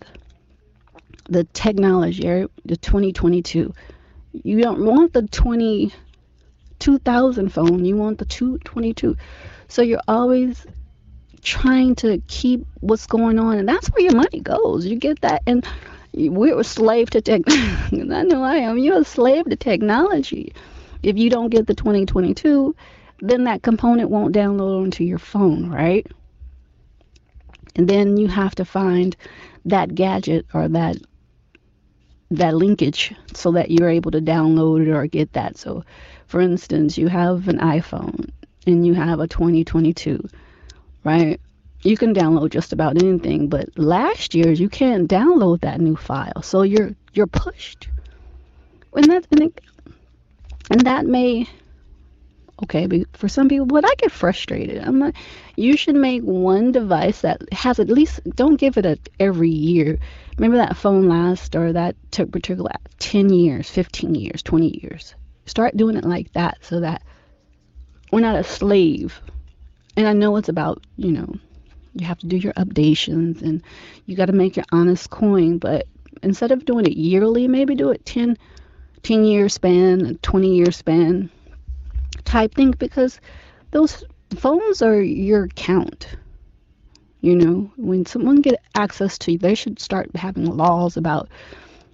the 1.30 1.46
technology, 1.46 2.46
the 2.66 2.78
2022. 2.78 3.74
You 4.44 4.62
don't 4.62 4.86
want 4.86 5.14
the 5.14 5.24
20 5.24 5.94
2000 6.80 7.50
phone, 7.50 7.86
you 7.86 7.96
want 7.96 8.18
the 8.18 8.26
222. 8.26 9.16
So 9.68 9.82
you're 9.82 10.02
always 10.08 10.66
trying 11.42 11.96
to 11.96 12.22
keep 12.28 12.66
what's 12.80 13.08
going 13.08 13.40
on, 13.40 13.58
and 13.58 13.68
that's 13.68 13.88
where 13.90 14.04
your 14.04 14.16
money 14.16 14.42
goes. 14.42 14.86
You 14.86 14.96
get 14.98 15.22
that, 15.22 15.44
and 15.46 15.66
we're 16.14 16.60
a 16.60 16.64
slave 16.64 17.10
to 17.12 17.22
tech. 17.22 17.42
I 17.48 18.24
know 18.24 18.44
I 18.44 18.58
am. 18.58 18.78
You're 18.78 19.02
a 19.02 19.06
slave 19.06 19.46
to 19.46 19.56
technology. 19.56 20.54
If 21.04 21.18
you 21.18 21.30
don't 21.30 21.50
get 21.50 21.68
the 21.68 21.76
2022, 21.76 22.76
then 23.22 23.46
that 23.46 23.62
component 23.62 24.10
won't 24.10 24.36
download 24.36 24.84
onto 24.84 25.04
your 25.04 25.20
phone, 25.20 25.70
right? 25.70 26.06
And 27.76 27.88
then 27.88 28.18
you 28.18 28.28
have 28.28 28.56
to 28.56 28.66
find 28.66 29.16
that 29.66 29.96
gadget 29.96 30.46
or 30.54 30.68
that 30.70 30.98
that 32.32 32.56
linkage 32.56 33.14
so 33.34 33.52
that 33.52 33.72
you're 33.72 33.90
able 33.90 34.12
to 34.12 34.22
download 34.22 34.88
it 34.88 34.92
or 34.92 35.08
get 35.08 35.34
that. 35.34 35.58
So, 35.58 35.84
for 36.28 36.42
instance, 36.42 36.98
you 36.98 37.08
have 37.08 37.48
an 37.48 37.58
iPhone 37.60 38.30
and 38.68 38.86
you 38.86 38.94
have 38.94 39.20
a 39.20 39.28
2022, 39.28 40.28
right? 41.04 41.40
You 41.82 41.98
can 41.98 42.14
download 42.14 42.52
just 42.52 42.74
about 42.74 43.02
anything, 43.02 43.48
but 43.48 43.70
last 43.78 44.36
year 44.36 44.52
you 44.52 44.70
can't 44.70 45.10
download 45.10 45.62
that 45.62 45.80
new 45.80 45.96
file, 45.96 46.42
so 46.42 46.62
you're 46.62 46.94
you're 47.14 47.28
pushed. 47.28 47.88
And 48.94 49.06
that 49.06 49.28
and, 49.32 49.44
it, 49.44 49.62
and 50.70 50.82
that 50.82 51.06
may 51.06 51.48
okay 52.64 52.86
but 52.88 53.02
for 53.14 53.28
some 53.28 53.48
people 53.48 53.66
but 53.66 53.86
i 53.86 53.94
get 53.98 54.12
frustrated. 54.12 54.82
I'm 54.82 55.00
like 55.00 55.16
you 55.56 55.76
should 55.76 55.96
make 55.96 56.24
one 56.24 56.72
device 56.72 57.22
that 57.22 57.42
has 57.54 57.80
at 57.80 57.90
least 57.90 58.22
don't 58.36 58.56
give 58.56 58.78
it 58.78 58.86
a 58.86 58.98
every 59.20 59.50
year. 59.50 60.00
Remember 60.38 60.58
that 60.58 60.78
phone 60.78 61.10
last 61.10 61.56
or 61.56 61.74
that 61.74 61.96
took 62.12 62.32
particular 62.32 62.72
10 63.00 63.30
years 63.30 63.70
15 63.70 64.16
years 64.16 64.42
20 64.44 64.80
years? 64.82 65.16
Start 65.46 65.76
doing 65.76 65.98
it 65.98 66.06
like 66.06 66.32
that 66.34 66.58
so 66.62 66.80
that 66.80 67.02
we're 68.12 68.22
not 68.22 68.36
a 68.36 68.44
slave. 68.44 69.20
And 69.98 70.08
i 70.08 70.14
know 70.14 70.38
it's 70.38 70.50
about 70.50 70.84
you 70.98 71.12
know 71.12 71.36
you 71.94 72.06
have 72.06 72.20
to 72.20 72.28
do 72.28 72.38
your 72.38 72.54
updations 72.54 73.42
and 73.42 73.64
you 74.06 74.16
got 74.16 74.28
to 74.28 74.34
make 74.34 74.56
your 74.56 74.66
honest 74.72 75.10
coin 75.10 75.58
but 75.58 75.88
instead 76.24 76.52
of 76.52 76.66
doing 76.66 76.86
it 76.86 76.98
yearly 76.98 77.48
maybe 77.48 77.76
do 77.76 77.90
it 77.90 78.06
10 78.06 78.38
10 79.04 79.24
year 79.26 79.50
span 79.50 80.18
20 80.22 80.56
year 80.56 80.72
span 80.72 81.30
type 82.30 82.54
thing 82.54 82.72
because 82.72 83.20
those 83.72 84.04
phones 84.36 84.82
are 84.82 85.02
your 85.02 85.46
account. 85.46 86.08
You 87.22 87.36
know, 87.36 87.72
when 87.76 88.06
someone 88.06 88.42
get 88.42 88.62
access 88.76 89.18
to 89.20 89.34
you, 89.34 89.40
they 89.40 89.56
should 89.56 89.80
start 89.80 90.16
having 90.16 90.46
laws 90.46 90.96
about 90.96 91.28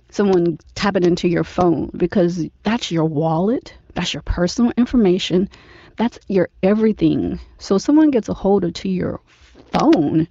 someone 0.10 0.60
tapping 0.76 1.04
into 1.04 1.28
your 1.28 1.44
phone 1.44 1.90
because 1.96 2.46
that's 2.64 2.92
your 2.92 3.06
wallet, 3.06 3.74
that's 3.96 4.14
your 4.14 4.24
personal 4.24 4.72
information, 4.78 5.50
that's 5.98 6.20
your 6.28 6.50
everything. 6.62 7.40
So 7.58 7.78
someone 7.78 8.12
gets 8.12 8.30
a 8.30 8.34
hold 8.34 8.66
of 8.66 8.74
to 8.74 8.90
your 8.90 9.22
phone, 9.72 10.28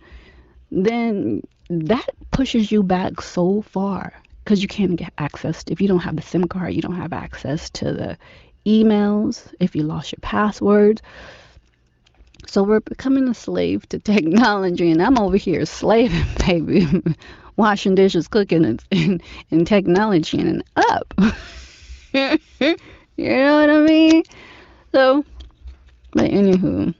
then 0.70 1.42
that 1.70 2.08
pushes 2.30 2.70
you 2.70 2.82
back 2.82 3.22
so 3.22 3.62
far 3.62 4.12
because 4.44 4.60
you 4.60 4.68
can't 4.68 4.96
get 4.96 5.12
access. 5.16 5.64
If 5.66 5.80
you 5.80 5.88
don't 5.88 6.00
have 6.00 6.16
the 6.16 6.22
SIM 6.22 6.46
card, 6.46 6.74
you 6.74 6.82
don't 6.82 6.96
have 6.96 7.14
access 7.14 7.70
to 7.70 7.86
the 7.86 8.18
emails, 8.66 9.52
if 9.60 9.74
you 9.74 9.82
lost 9.82 10.12
your 10.12 10.20
passwords. 10.22 11.02
So 12.46 12.62
we're 12.62 12.80
becoming 12.80 13.28
a 13.28 13.34
slave 13.34 13.88
to 13.88 13.98
technology, 13.98 14.90
and 14.90 15.02
I'm 15.02 15.18
over 15.18 15.36
here 15.36 15.64
slaving, 15.66 16.24
baby, 16.46 16.86
washing 17.56 17.94
dishes, 17.94 18.28
cooking, 18.28 18.64
and, 18.64 18.84
and, 18.90 19.22
and 19.50 19.66
technology 19.66 20.40
and 20.40 20.62
up. 20.76 21.14
you 21.18 22.38
know 23.18 23.60
what 23.60 23.70
I 23.70 23.78
mean? 23.80 24.22
So, 24.92 25.24
but 26.12 26.30
anywho, 26.30 26.94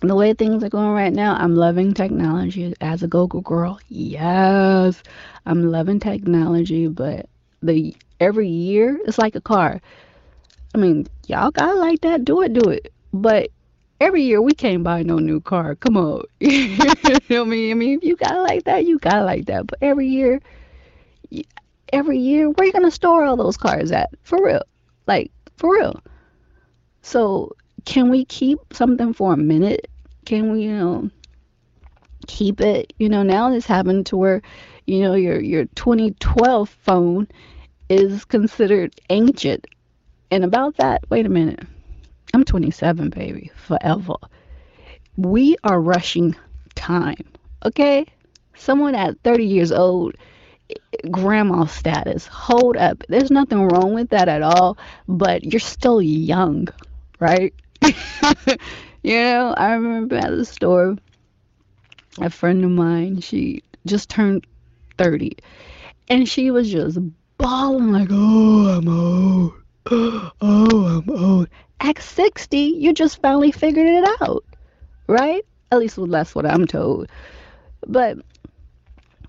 the 0.00 0.14
way 0.14 0.34
things 0.34 0.62
are 0.64 0.68
going 0.68 0.90
right 0.90 1.12
now, 1.12 1.36
I'm 1.36 1.54
loving 1.54 1.94
technology 1.94 2.74
as 2.80 3.02
a 3.02 3.08
go-go 3.08 3.40
girl. 3.40 3.78
Yes, 3.88 5.02
I'm 5.46 5.70
loving 5.70 6.00
technology, 6.00 6.88
but 6.88 7.28
the 7.62 7.94
every 8.20 8.48
year 8.48 8.98
it's 9.04 9.18
like 9.18 9.34
a 9.34 9.40
car. 9.40 9.80
I 10.74 10.78
mean, 10.78 11.06
y'all 11.26 11.50
got 11.50 11.76
like 11.76 12.00
that, 12.02 12.24
do 12.24 12.42
it, 12.42 12.52
do 12.52 12.70
it. 12.70 12.92
But 13.12 13.50
every 14.00 14.22
year 14.22 14.42
we 14.42 14.52
can't 14.52 14.82
buy 14.82 15.02
no 15.02 15.18
new 15.18 15.40
car. 15.40 15.74
Come 15.74 15.96
on. 15.96 16.24
you 16.40 16.76
know 17.30 17.42
I 17.42 17.44
mean? 17.44 17.70
I 17.70 17.74
mean, 17.74 17.98
if 17.98 18.04
you 18.04 18.16
got 18.16 18.38
like 18.42 18.64
that, 18.64 18.84
you 18.84 18.98
got 18.98 19.24
like 19.24 19.46
that. 19.46 19.66
But 19.66 19.78
every 19.82 20.08
year, 20.08 20.40
every 21.92 22.18
year, 22.18 22.50
where 22.50 22.66
you 22.66 22.72
gonna 22.72 22.90
store 22.90 23.24
all 23.24 23.36
those 23.36 23.56
cars 23.56 23.92
at? 23.92 24.10
For 24.22 24.44
real, 24.44 24.62
like 25.06 25.30
for 25.56 25.72
real. 25.72 26.00
So 27.02 27.56
can 27.84 28.10
we 28.10 28.24
keep 28.24 28.58
something 28.72 29.14
for 29.14 29.32
a 29.32 29.36
minute? 29.36 29.88
Can 30.24 30.52
we, 30.52 30.64
you 30.64 30.76
know, 30.76 31.10
keep 32.26 32.60
it? 32.60 32.92
You 32.98 33.08
know, 33.08 33.22
now 33.22 33.50
this 33.50 33.66
happened 33.66 34.06
to 34.06 34.16
where, 34.16 34.42
you 34.86 35.00
know, 35.00 35.14
your 35.14 35.40
your 35.40 35.66
2012 35.76 36.68
phone 36.68 37.28
is 37.88 38.24
considered 38.24 39.00
ancient 39.08 39.66
and 40.30 40.44
about 40.44 40.76
that, 40.76 41.04
wait 41.08 41.26
a 41.26 41.28
minute. 41.28 41.60
I'm 42.34 42.44
27, 42.44 43.10
baby, 43.10 43.50
forever. 43.56 44.16
We 45.16 45.56
are 45.64 45.80
rushing 45.80 46.34
time, 46.74 47.24
okay? 47.64 48.06
Someone 48.54 48.94
at 48.94 49.20
30 49.22 49.44
years 49.44 49.72
old, 49.72 50.16
grandma 51.10 51.66
status, 51.66 52.26
hold 52.26 52.76
up. 52.76 53.02
There's 53.08 53.30
nothing 53.30 53.68
wrong 53.68 53.94
with 53.94 54.10
that 54.10 54.28
at 54.28 54.42
all, 54.42 54.76
but 55.06 55.44
you're 55.44 55.60
still 55.60 56.02
young, 56.02 56.68
right? 57.20 57.54
you 57.82 59.14
know, 59.14 59.54
I 59.56 59.74
remember 59.74 60.16
at 60.16 60.30
the 60.30 60.44
store, 60.44 60.96
a 62.18 62.30
friend 62.30 62.64
of 62.64 62.70
mine, 62.70 63.20
she 63.20 63.62
just 63.86 64.10
turned 64.10 64.46
30, 64.98 65.36
and 66.08 66.28
she 66.28 66.50
was 66.50 66.70
just 66.70 66.98
bawling 67.38 67.92
like, 67.92 68.08
oh, 68.10 68.78
I'm 68.78 68.88
old 68.88 69.54
oh, 69.90 70.32
I'm 70.40 71.10
old. 71.10 71.48
At 71.78 72.02
60, 72.02 72.58
you 72.58 72.92
just 72.92 73.22
finally 73.22 73.52
figured 73.52 73.86
it 73.86 74.20
out, 74.20 74.44
right? 75.06 75.44
At 75.70 75.78
least 75.78 75.98
that's 76.08 76.34
what 76.34 76.44
I'm 76.44 76.66
told. 76.66 77.08
But 77.86 78.18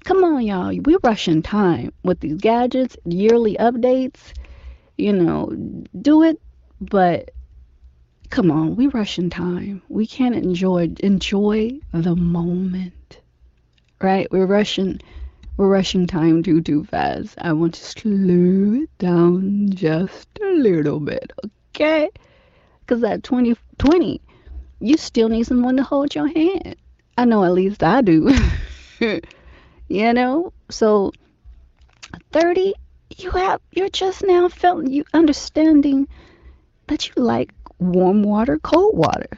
come 0.03 0.23
on, 0.23 0.41
y'all. 0.41 0.75
We're 0.83 0.97
rushing 1.03 1.43
time 1.43 1.93
with 2.01 2.21
these 2.21 2.37
gadgets, 2.37 2.97
yearly 3.05 3.55
updates. 3.59 4.33
You 4.97 5.13
know, 5.13 5.51
do 6.01 6.23
it, 6.23 6.41
but 6.81 7.29
come 8.31 8.49
on, 8.49 8.75
we 8.75 8.87
rushing 8.87 9.29
time. 9.29 9.83
We 9.89 10.07
can't 10.07 10.35
enjoy 10.35 10.91
enjoy 11.01 11.79
the 11.91 12.15
moment, 12.15 13.19
right? 14.01 14.27
We're 14.31 14.47
rushing 14.47 15.01
we're 15.57 15.67
rushing 15.67 16.05
time 16.05 16.43
too 16.43 16.61
too 16.61 16.85
fast. 16.85 17.35
I 17.39 17.51
want 17.53 17.73
to 17.73 17.83
slow 17.83 18.81
it 18.83 18.97
down 18.99 19.69
just 19.71 20.27
a 20.41 20.51
little 20.53 20.99
bit, 20.99 21.33
okay? 21.75 22.09
Because 22.81 23.03
at 23.03 23.23
2020, 23.23 24.21
you 24.79 24.97
still 24.97 25.29
need 25.29 25.45
someone 25.45 25.77
to 25.77 25.83
hold 25.83 26.13
your 26.13 26.27
hand. 26.27 26.75
I 27.17 27.25
know 27.25 27.43
at 27.43 27.53
least 27.53 27.81
I 27.83 28.01
do. 28.01 28.31
you 29.87 30.13
know? 30.13 30.53
So 30.69 31.11
30, 32.31 32.75
you 33.17 33.31
have 33.31 33.59
you're 33.71 33.89
just 33.89 34.23
now 34.23 34.47
feeling 34.49 34.91
you 34.91 35.05
understanding 35.13 36.07
that 36.85 37.07
you 37.07 37.13
like 37.17 37.51
warm 37.79 38.21
water, 38.21 38.59
cold 38.59 38.95
water, 38.95 39.29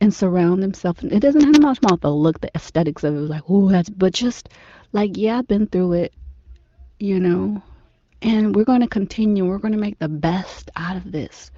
and 0.00 0.14
surround 0.14 0.62
themselves. 0.62 1.02
It 1.04 1.20
doesn't 1.20 1.42
have 1.42 1.60
much 1.60 1.78
about 1.78 2.00
the 2.00 2.10
look, 2.10 2.40
the 2.40 2.50
aesthetics 2.54 3.04
of 3.04 3.14
it. 3.14 3.20
was 3.20 3.30
Like, 3.30 3.42
oh, 3.48 3.68
that's, 3.70 3.90
but 3.90 4.12
just 4.12 4.48
like, 4.92 5.16
yeah, 5.16 5.38
I've 5.38 5.48
been 5.48 5.66
through 5.66 5.92
it, 5.94 6.12
you 6.98 7.20
know, 7.20 7.62
and 8.22 8.54
we're 8.54 8.64
going 8.64 8.80
to 8.80 8.88
continue. 8.88 9.44
We're 9.44 9.58
going 9.58 9.74
to 9.74 9.78
make 9.78 9.98
the 9.98 10.08
best 10.08 10.70
out 10.76 10.96
of 10.96 11.10
this, 11.10 11.50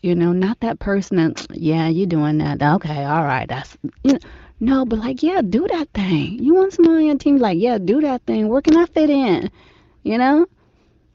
you 0.00 0.14
know, 0.14 0.32
not 0.32 0.60
that 0.60 0.78
person 0.78 1.16
that, 1.16 1.46
yeah, 1.52 1.88
you're 1.88 2.06
doing 2.06 2.38
that. 2.38 2.62
Okay, 2.62 3.04
all 3.04 3.24
right, 3.24 3.48
that's, 3.48 3.76
you 4.04 4.14
know, 4.14 4.18
no, 4.60 4.84
but 4.84 4.98
like, 4.98 5.22
yeah, 5.22 5.40
do 5.40 5.66
that 5.68 5.88
thing. 5.94 6.38
You 6.42 6.54
want 6.54 6.74
someone 6.74 6.96
on 6.96 7.04
your 7.06 7.16
team, 7.16 7.38
like, 7.38 7.58
yeah, 7.58 7.78
do 7.78 8.02
that 8.02 8.22
thing. 8.22 8.48
Where 8.48 8.62
can 8.62 8.76
I 8.76 8.86
fit 8.86 9.10
in? 9.10 9.50
You 10.02 10.18
know? 10.18 10.46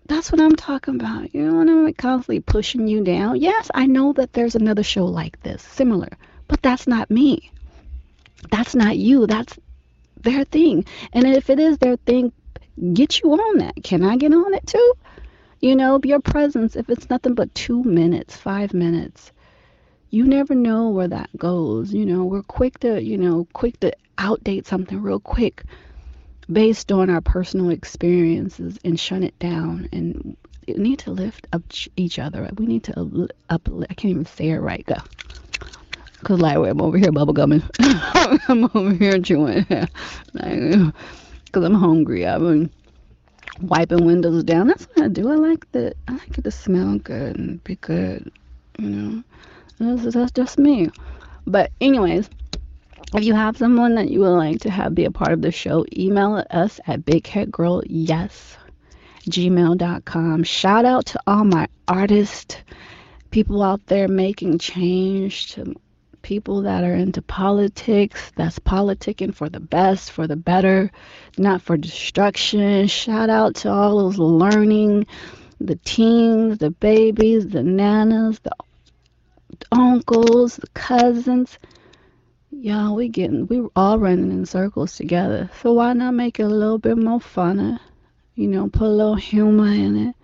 That's 0.08 0.32
what 0.32 0.40
I'm 0.40 0.56
talking 0.56 0.96
about. 0.96 1.34
You 1.34 1.52
know, 1.52 1.62
I'm 1.62 1.94
constantly 1.96 2.40
pushing 2.40 2.88
you 2.88 3.04
down. 3.04 3.38
Yes, 3.42 3.72
I 3.74 3.88
know 3.88 4.14
that 4.14 4.34
there's 4.34 4.54
another 4.56 4.84
show 4.84 5.06
like 5.06 5.42
this, 5.42 5.64
similar. 5.64 6.10
But 6.48 6.62
that's 6.62 6.88
not 6.88 7.10
me. 7.10 7.52
That's 8.52 8.76
not 8.76 8.98
you. 8.98 9.28
That's 9.28 9.58
their 10.22 10.44
thing. 10.44 10.86
And 11.14 11.26
if 11.26 11.50
it 11.50 11.60
is 11.60 11.78
their 11.78 11.98
thing, 11.98 12.32
get 12.94 13.22
you 13.22 13.32
on 13.34 13.58
that. 13.60 13.76
Can 13.84 14.04
I 14.04 14.18
get 14.18 14.34
on 14.34 14.54
it 14.54 14.66
too? 14.68 14.94
You 15.62 15.76
know, 15.76 16.00
your 16.04 16.20
presence, 16.20 16.76
if 16.76 16.90
it's 16.90 17.10
nothing 17.10 17.34
but 17.34 17.54
two 17.56 17.84
minutes, 17.84 18.36
five 18.36 18.74
minutes, 18.74 19.32
you 20.10 20.26
never 20.26 20.54
know 20.54 20.90
where 20.90 21.08
that 21.08 21.30
goes. 21.38 21.94
You 21.94 22.06
know, 22.06 22.26
we're 22.26 22.44
quick 22.44 22.80
to, 22.80 23.02
you 23.02 23.18
know, 23.18 23.48
quick 23.54 23.80
to 23.80 23.94
outdate 24.18 24.68
something 24.68 25.02
real 25.02 25.20
quick 25.20 25.64
based 26.52 26.92
on 26.92 27.10
our 27.10 27.22
personal 27.22 27.70
experiences 27.70 28.78
and 28.84 29.00
shut 29.00 29.24
it 29.24 29.38
down. 29.40 29.90
And 29.92 30.38
we 30.68 30.76
need 30.76 31.00
to 31.00 31.12
lift 31.12 31.48
up 31.52 31.64
each 31.96 32.20
other. 32.20 32.50
We 32.56 32.66
need 32.66 32.84
to 32.86 33.28
up, 33.50 33.70
I 33.90 33.94
can't 33.94 34.12
even 34.12 34.26
say 34.26 34.50
it 34.50 34.60
right. 34.60 34.86
Go. 34.86 34.96
Cause 36.26 36.40
like 36.40 36.58
I'm 36.58 36.82
over 36.82 36.98
here 36.98 37.12
bubblegumming. 37.12 37.62
I'm 38.50 38.64
over 38.74 38.96
here 38.96 39.20
chewing. 39.20 39.64
like, 39.70 40.94
Cause 41.52 41.64
I'm 41.64 41.76
hungry. 41.76 42.26
I've 42.26 42.42
been 42.42 42.72
wiping 43.62 44.06
windows 44.06 44.44
down. 44.44 44.66
That's 44.66 44.86
what 44.86 45.06
I 45.06 45.08
do. 45.08 45.30
I 45.30 45.36
like 45.36 45.72
the 45.72 45.94
I 46.08 46.14
like 46.14 46.36
it 46.36 46.44
to 46.44 46.50
smell 46.50 46.98
good 46.98 47.38
and 47.38 47.64
be 47.64 47.76
good. 47.76 48.32
You 48.80 48.90
know, 48.90 49.24
that's, 49.78 50.16
that's 50.16 50.32
just 50.32 50.58
me. 50.58 50.90
But 51.46 51.72
anyways, 51.80 52.28
if 53.14 53.24
you 53.24 53.36
have 53.36 53.56
someone 53.58 53.94
that 53.94 54.10
you 54.10 54.22
would 54.22 54.30
like 54.30 54.62
to 54.62 54.72
have 54.72 54.96
be 54.96 55.06
a 55.06 55.12
part 55.12 55.32
of 55.32 55.44
the 55.44 55.52
show, 55.52 55.86
email 55.96 56.44
us 56.50 56.80
at 56.88 57.06
bigheadgirlyes 57.06 58.58
gmail.com. 59.30 60.44
Shout 60.44 60.86
out 60.86 61.06
to 61.06 61.20
all 61.28 61.44
my 61.44 61.68
artists, 61.88 62.58
people 63.30 63.62
out 63.62 63.86
there 63.86 64.08
making 64.08 64.58
change 64.58 65.54
to 65.54 65.76
people 66.26 66.64
that 66.64 66.84
are 66.84 66.96
into 66.96 67.22
politics, 67.22 68.32
that's 68.36 68.58
politicking 68.58 69.32
for 69.32 69.48
the 69.48 69.60
best, 69.60 70.10
for 70.12 70.26
the 70.26 70.36
better, 70.36 70.92
not 71.38 71.62
for 71.62 71.78
destruction. 71.78 72.88
Shout 72.88 73.30
out 73.30 73.54
to 73.58 73.70
all 73.72 74.00
those 74.00 74.18
learning, 74.18 75.06
the 75.62 75.76
teens, 75.76 76.58
the 76.58 76.72
babies, 76.72 77.48
the 77.48 77.60
nanas, 77.60 78.40
the 78.42 78.56
uncles, 79.72 80.56
the 80.56 80.68
cousins. 80.70 81.60
Y'all, 82.50 82.96
we 82.96 83.08
getting 83.08 83.46
we 83.46 83.62
all 83.76 84.00
running 84.00 84.32
in 84.32 84.48
circles 84.48 84.96
together. 84.96 85.52
So 85.62 85.74
why 85.74 85.94
not 85.94 86.16
make 86.16 86.40
it 86.40 86.44
a 86.44 86.48
little 86.48 86.80
bit 86.80 86.98
more 86.98 87.20
funner? 87.20 87.80
You 88.34 88.48
know, 88.48 88.68
put 88.68 88.88
a 88.88 88.90
little 88.90 89.14
humor 89.14 89.68
in 89.68 90.08
it. 90.08 90.16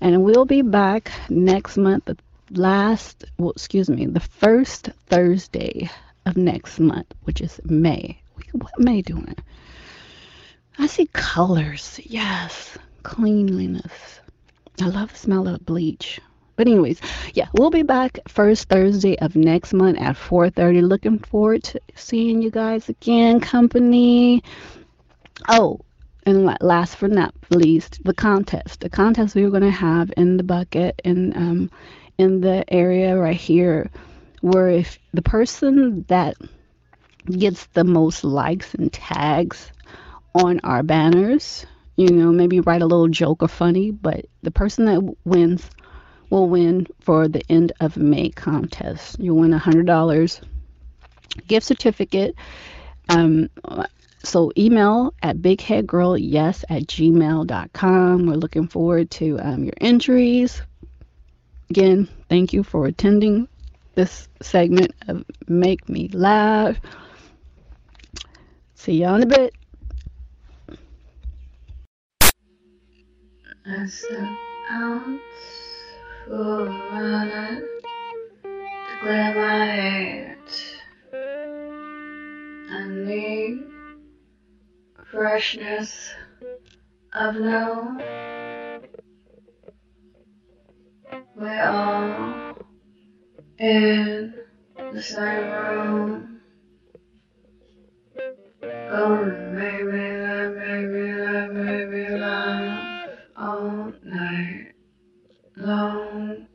And 0.00 0.22
we'll 0.22 0.44
be 0.44 0.62
back 0.62 1.10
next 1.28 1.76
month, 1.76 2.04
the 2.04 2.16
last, 2.56 3.24
well, 3.38 3.50
excuse 3.50 3.88
me, 3.88 4.06
the 4.06 4.20
first 4.20 4.90
Thursday 5.06 5.90
of 6.26 6.36
next 6.36 6.78
month, 6.78 7.12
which 7.22 7.40
is 7.40 7.60
May. 7.64 8.20
What 8.52 8.78
May 8.78 9.02
doing? 9.02 9.36
I 10.78 10.86
see 10.86 11.06
colors. 11.06 12.00
Yes, 12.04 12.76
cleanliness. 13.02 14.20
I 14.80 14.86
love 14.86 15.12
the 15.12 15.18
smell 15.18 15.46
of 15.48 15.64
bleach. 15.64 16.20
But 16.56 16.68
anyways, 16.68 17.00
yeah, 17.32 17.48
we'll 17.52 17.70
be 17.70 17.82
back 17.82 18.18
first 18.28 18.68
Thursday 18.68 19.18
of 19.18 19.34
next 19.34 19.72
month 19.72 19.98
at 20.00 20.16
4:30. 20.16 20.82
Looking 20.82 21.18
forward 21.18 21.64
to 21.64 21.80
seeing 21.94 22.42
you 22.42 22.50
guys 22.50 22.88
again, 22.88 23.40
company. 23.40 24.42
Oh, 25.48 25.80
and 26.26 26.56
last 26.60 27.00
but 27.00 27.10
not 27.10 27.34
least, 27.50 28.02
the 28.04 28.14
contest. 28.14 28.80
The 28.80 28.90
contest 28.90 29.34
we 29.34 29.42
were 29.42 29.50
going 29.50 29.62
to 29.62 29.70
have 29.70 30.12
in 30.16 30.36
the 30.36 30.42
bucket 30.42 31.00
and 31.04 31.36
um, 31.36 31.70
in 32.18 32.40
the 32.40 32.64
area 32.72 33.16
right 33.16 33.36
here 33.36 33.90
where 34.40 34.68
if 34.68 34.98
the 35.14 35.22
person 35.22 36.04
that 36.08 36.36
gets 37.24 37.66
the 37.72 37.84
most 37.84 38.24
likes 38.24 38.74
and 38.74 38.92
tags 38.92 39.70
on 40.34 40.60
our 40.60 40.82
banners, 40.82 41.64
you 41.96 42.10
know, 42.10 42.30
maybe 42.30 42.60
write 42.60 42.82
a 42.82 42.86
little 42.86 43.08
joke 43.08 43.42
or 43.42 43.48
funny, 43.48 43.90
but 43.90 44.26
the 44.42 44.50
person 44.50 44.84
that 44.84 45.16
wins 45.24 45.68
will 46.28 46.48
win 46.48 46.86
for 47.00 47.28
the 47.28 47.42
end 47.48 47.72
of 47.80 47.96
May 47.96 48.28
contest. 48.30 49.18
You 49.18 49.34
win 49.34 49.54
a 49.54 49.58
hundred 49.58 49.86
dollars 49.86 50.40
gift 51.46 51.66
certificate. 51.66 52.34
Um, 53.08 53.50
so 54.22 54.52
email 54.56 55.14
at 55.22 55.38
bigheadgirlyes 55.38 56.64
at 56.68 56.82
gmail.com. 56.82 58.26
We're 58.26 58.34
looking 58.34 58.68
forward 58.68 59.10
to 59.12 59.38
um, 59.40 59.64
your 59.64 59.74
entries. 59.80 60.60
Again, 61.76 62.08
thank 62.28 62.52
you 62.52 62.62
for 62.62 62.86
attending 62.86 63.48
this 63.96 64.28
segment 64.40 64.94
of 65.08 65.24
Make 65.48 65.88
Me 65.88 66.06
Laugh. 66.12 66.76
See 68.76 69.02
y'all 69.02 69.16
in 69.16 69.24
a 69.24 69.26
bit. 69.26 69.56
I 73.66 73.86
step 73.86 74.20
out 74.70 75.18
for 76.28 76.68
a 76.68 77.60
to 78.44 78.98
clear 79.00 79.34
my 79.34 79.64
head. 79.66 80.38
I 82.70 82.86
need 82.88 83.64
freshness 85.10 86.14
of 87.14 87.34
no 87.34 87.98
in 93.64 94.34
the 94.92 95.02
same 95.02 95.50
room. 95.50 96.40
Oh, 98.62 99.24
baby, 99.56 100.18
love, 100.20 100.54
baby, 100.54 101.12
love, 101.14 101.54
baby, 101.54 102.08
love, 102.10 103.08
all 103.36 103.92
night 104.04 104.72
long. 105.56 106.46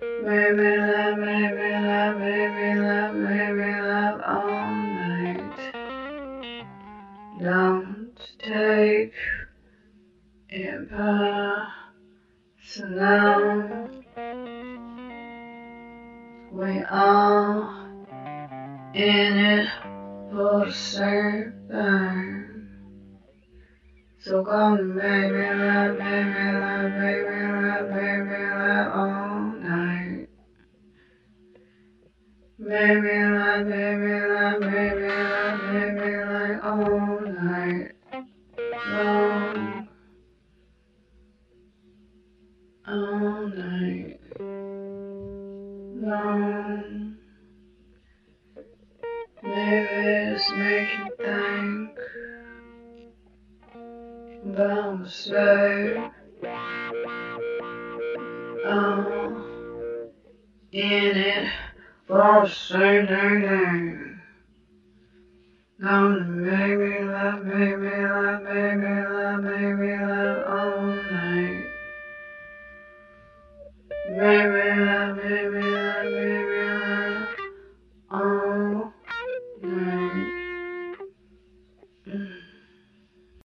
Baby, 0.00 0.76
love, 0.76 1.16
baby, 1.16 1.70
love, 1.84 2.18
baby, 2.20 2.68
love, 2.80 3.14
baby, 3.26 3.70
love, 3.80 4.20
all 4.24 4.70
night. 4.70 5.72
Don't 7.42 8.16
take 8.38 9.14
it 10.48 10.88
personal. 12.62 13.95
We 16.56 16.82
all 16.90 17.68
in 18.94 19.36
it 19.36 19.68
for 20.30 20.72
thing. 21.68 22.68
So 24.20 24.42
come 24.42 24.96
me 24.96 25.02
love, 25.02 25.98
me 25.98 26.14
love, 26.24 26.92
me 26.92 27.12
love, 27.28 27.90
me 27.90 28.40
love 28.56 28.88
all 28.94 29.40
night. 29.60 30.28
Me 32.58 32.84
love, 33.02 33.66
me 33.66 33.84
love, 33.92 34.60
me 34.62 34.84
love, 35.04 35.60
me 35.94 36.10
love 36.24 36.60
all 36.64 37.20
night 37.20 37.92
long. 38.88 39.88
All 42.88 43.46
night 43.48 44.20
long. 46.00 46.45
Mistake. 55.06 55.96
Um, 58.64 59.06
oh, 59.14 60.10
in 60.72 61.16
it 61.16 61.52
for 62.08 62.42
the 62.42 62.48
same 62.48 63.06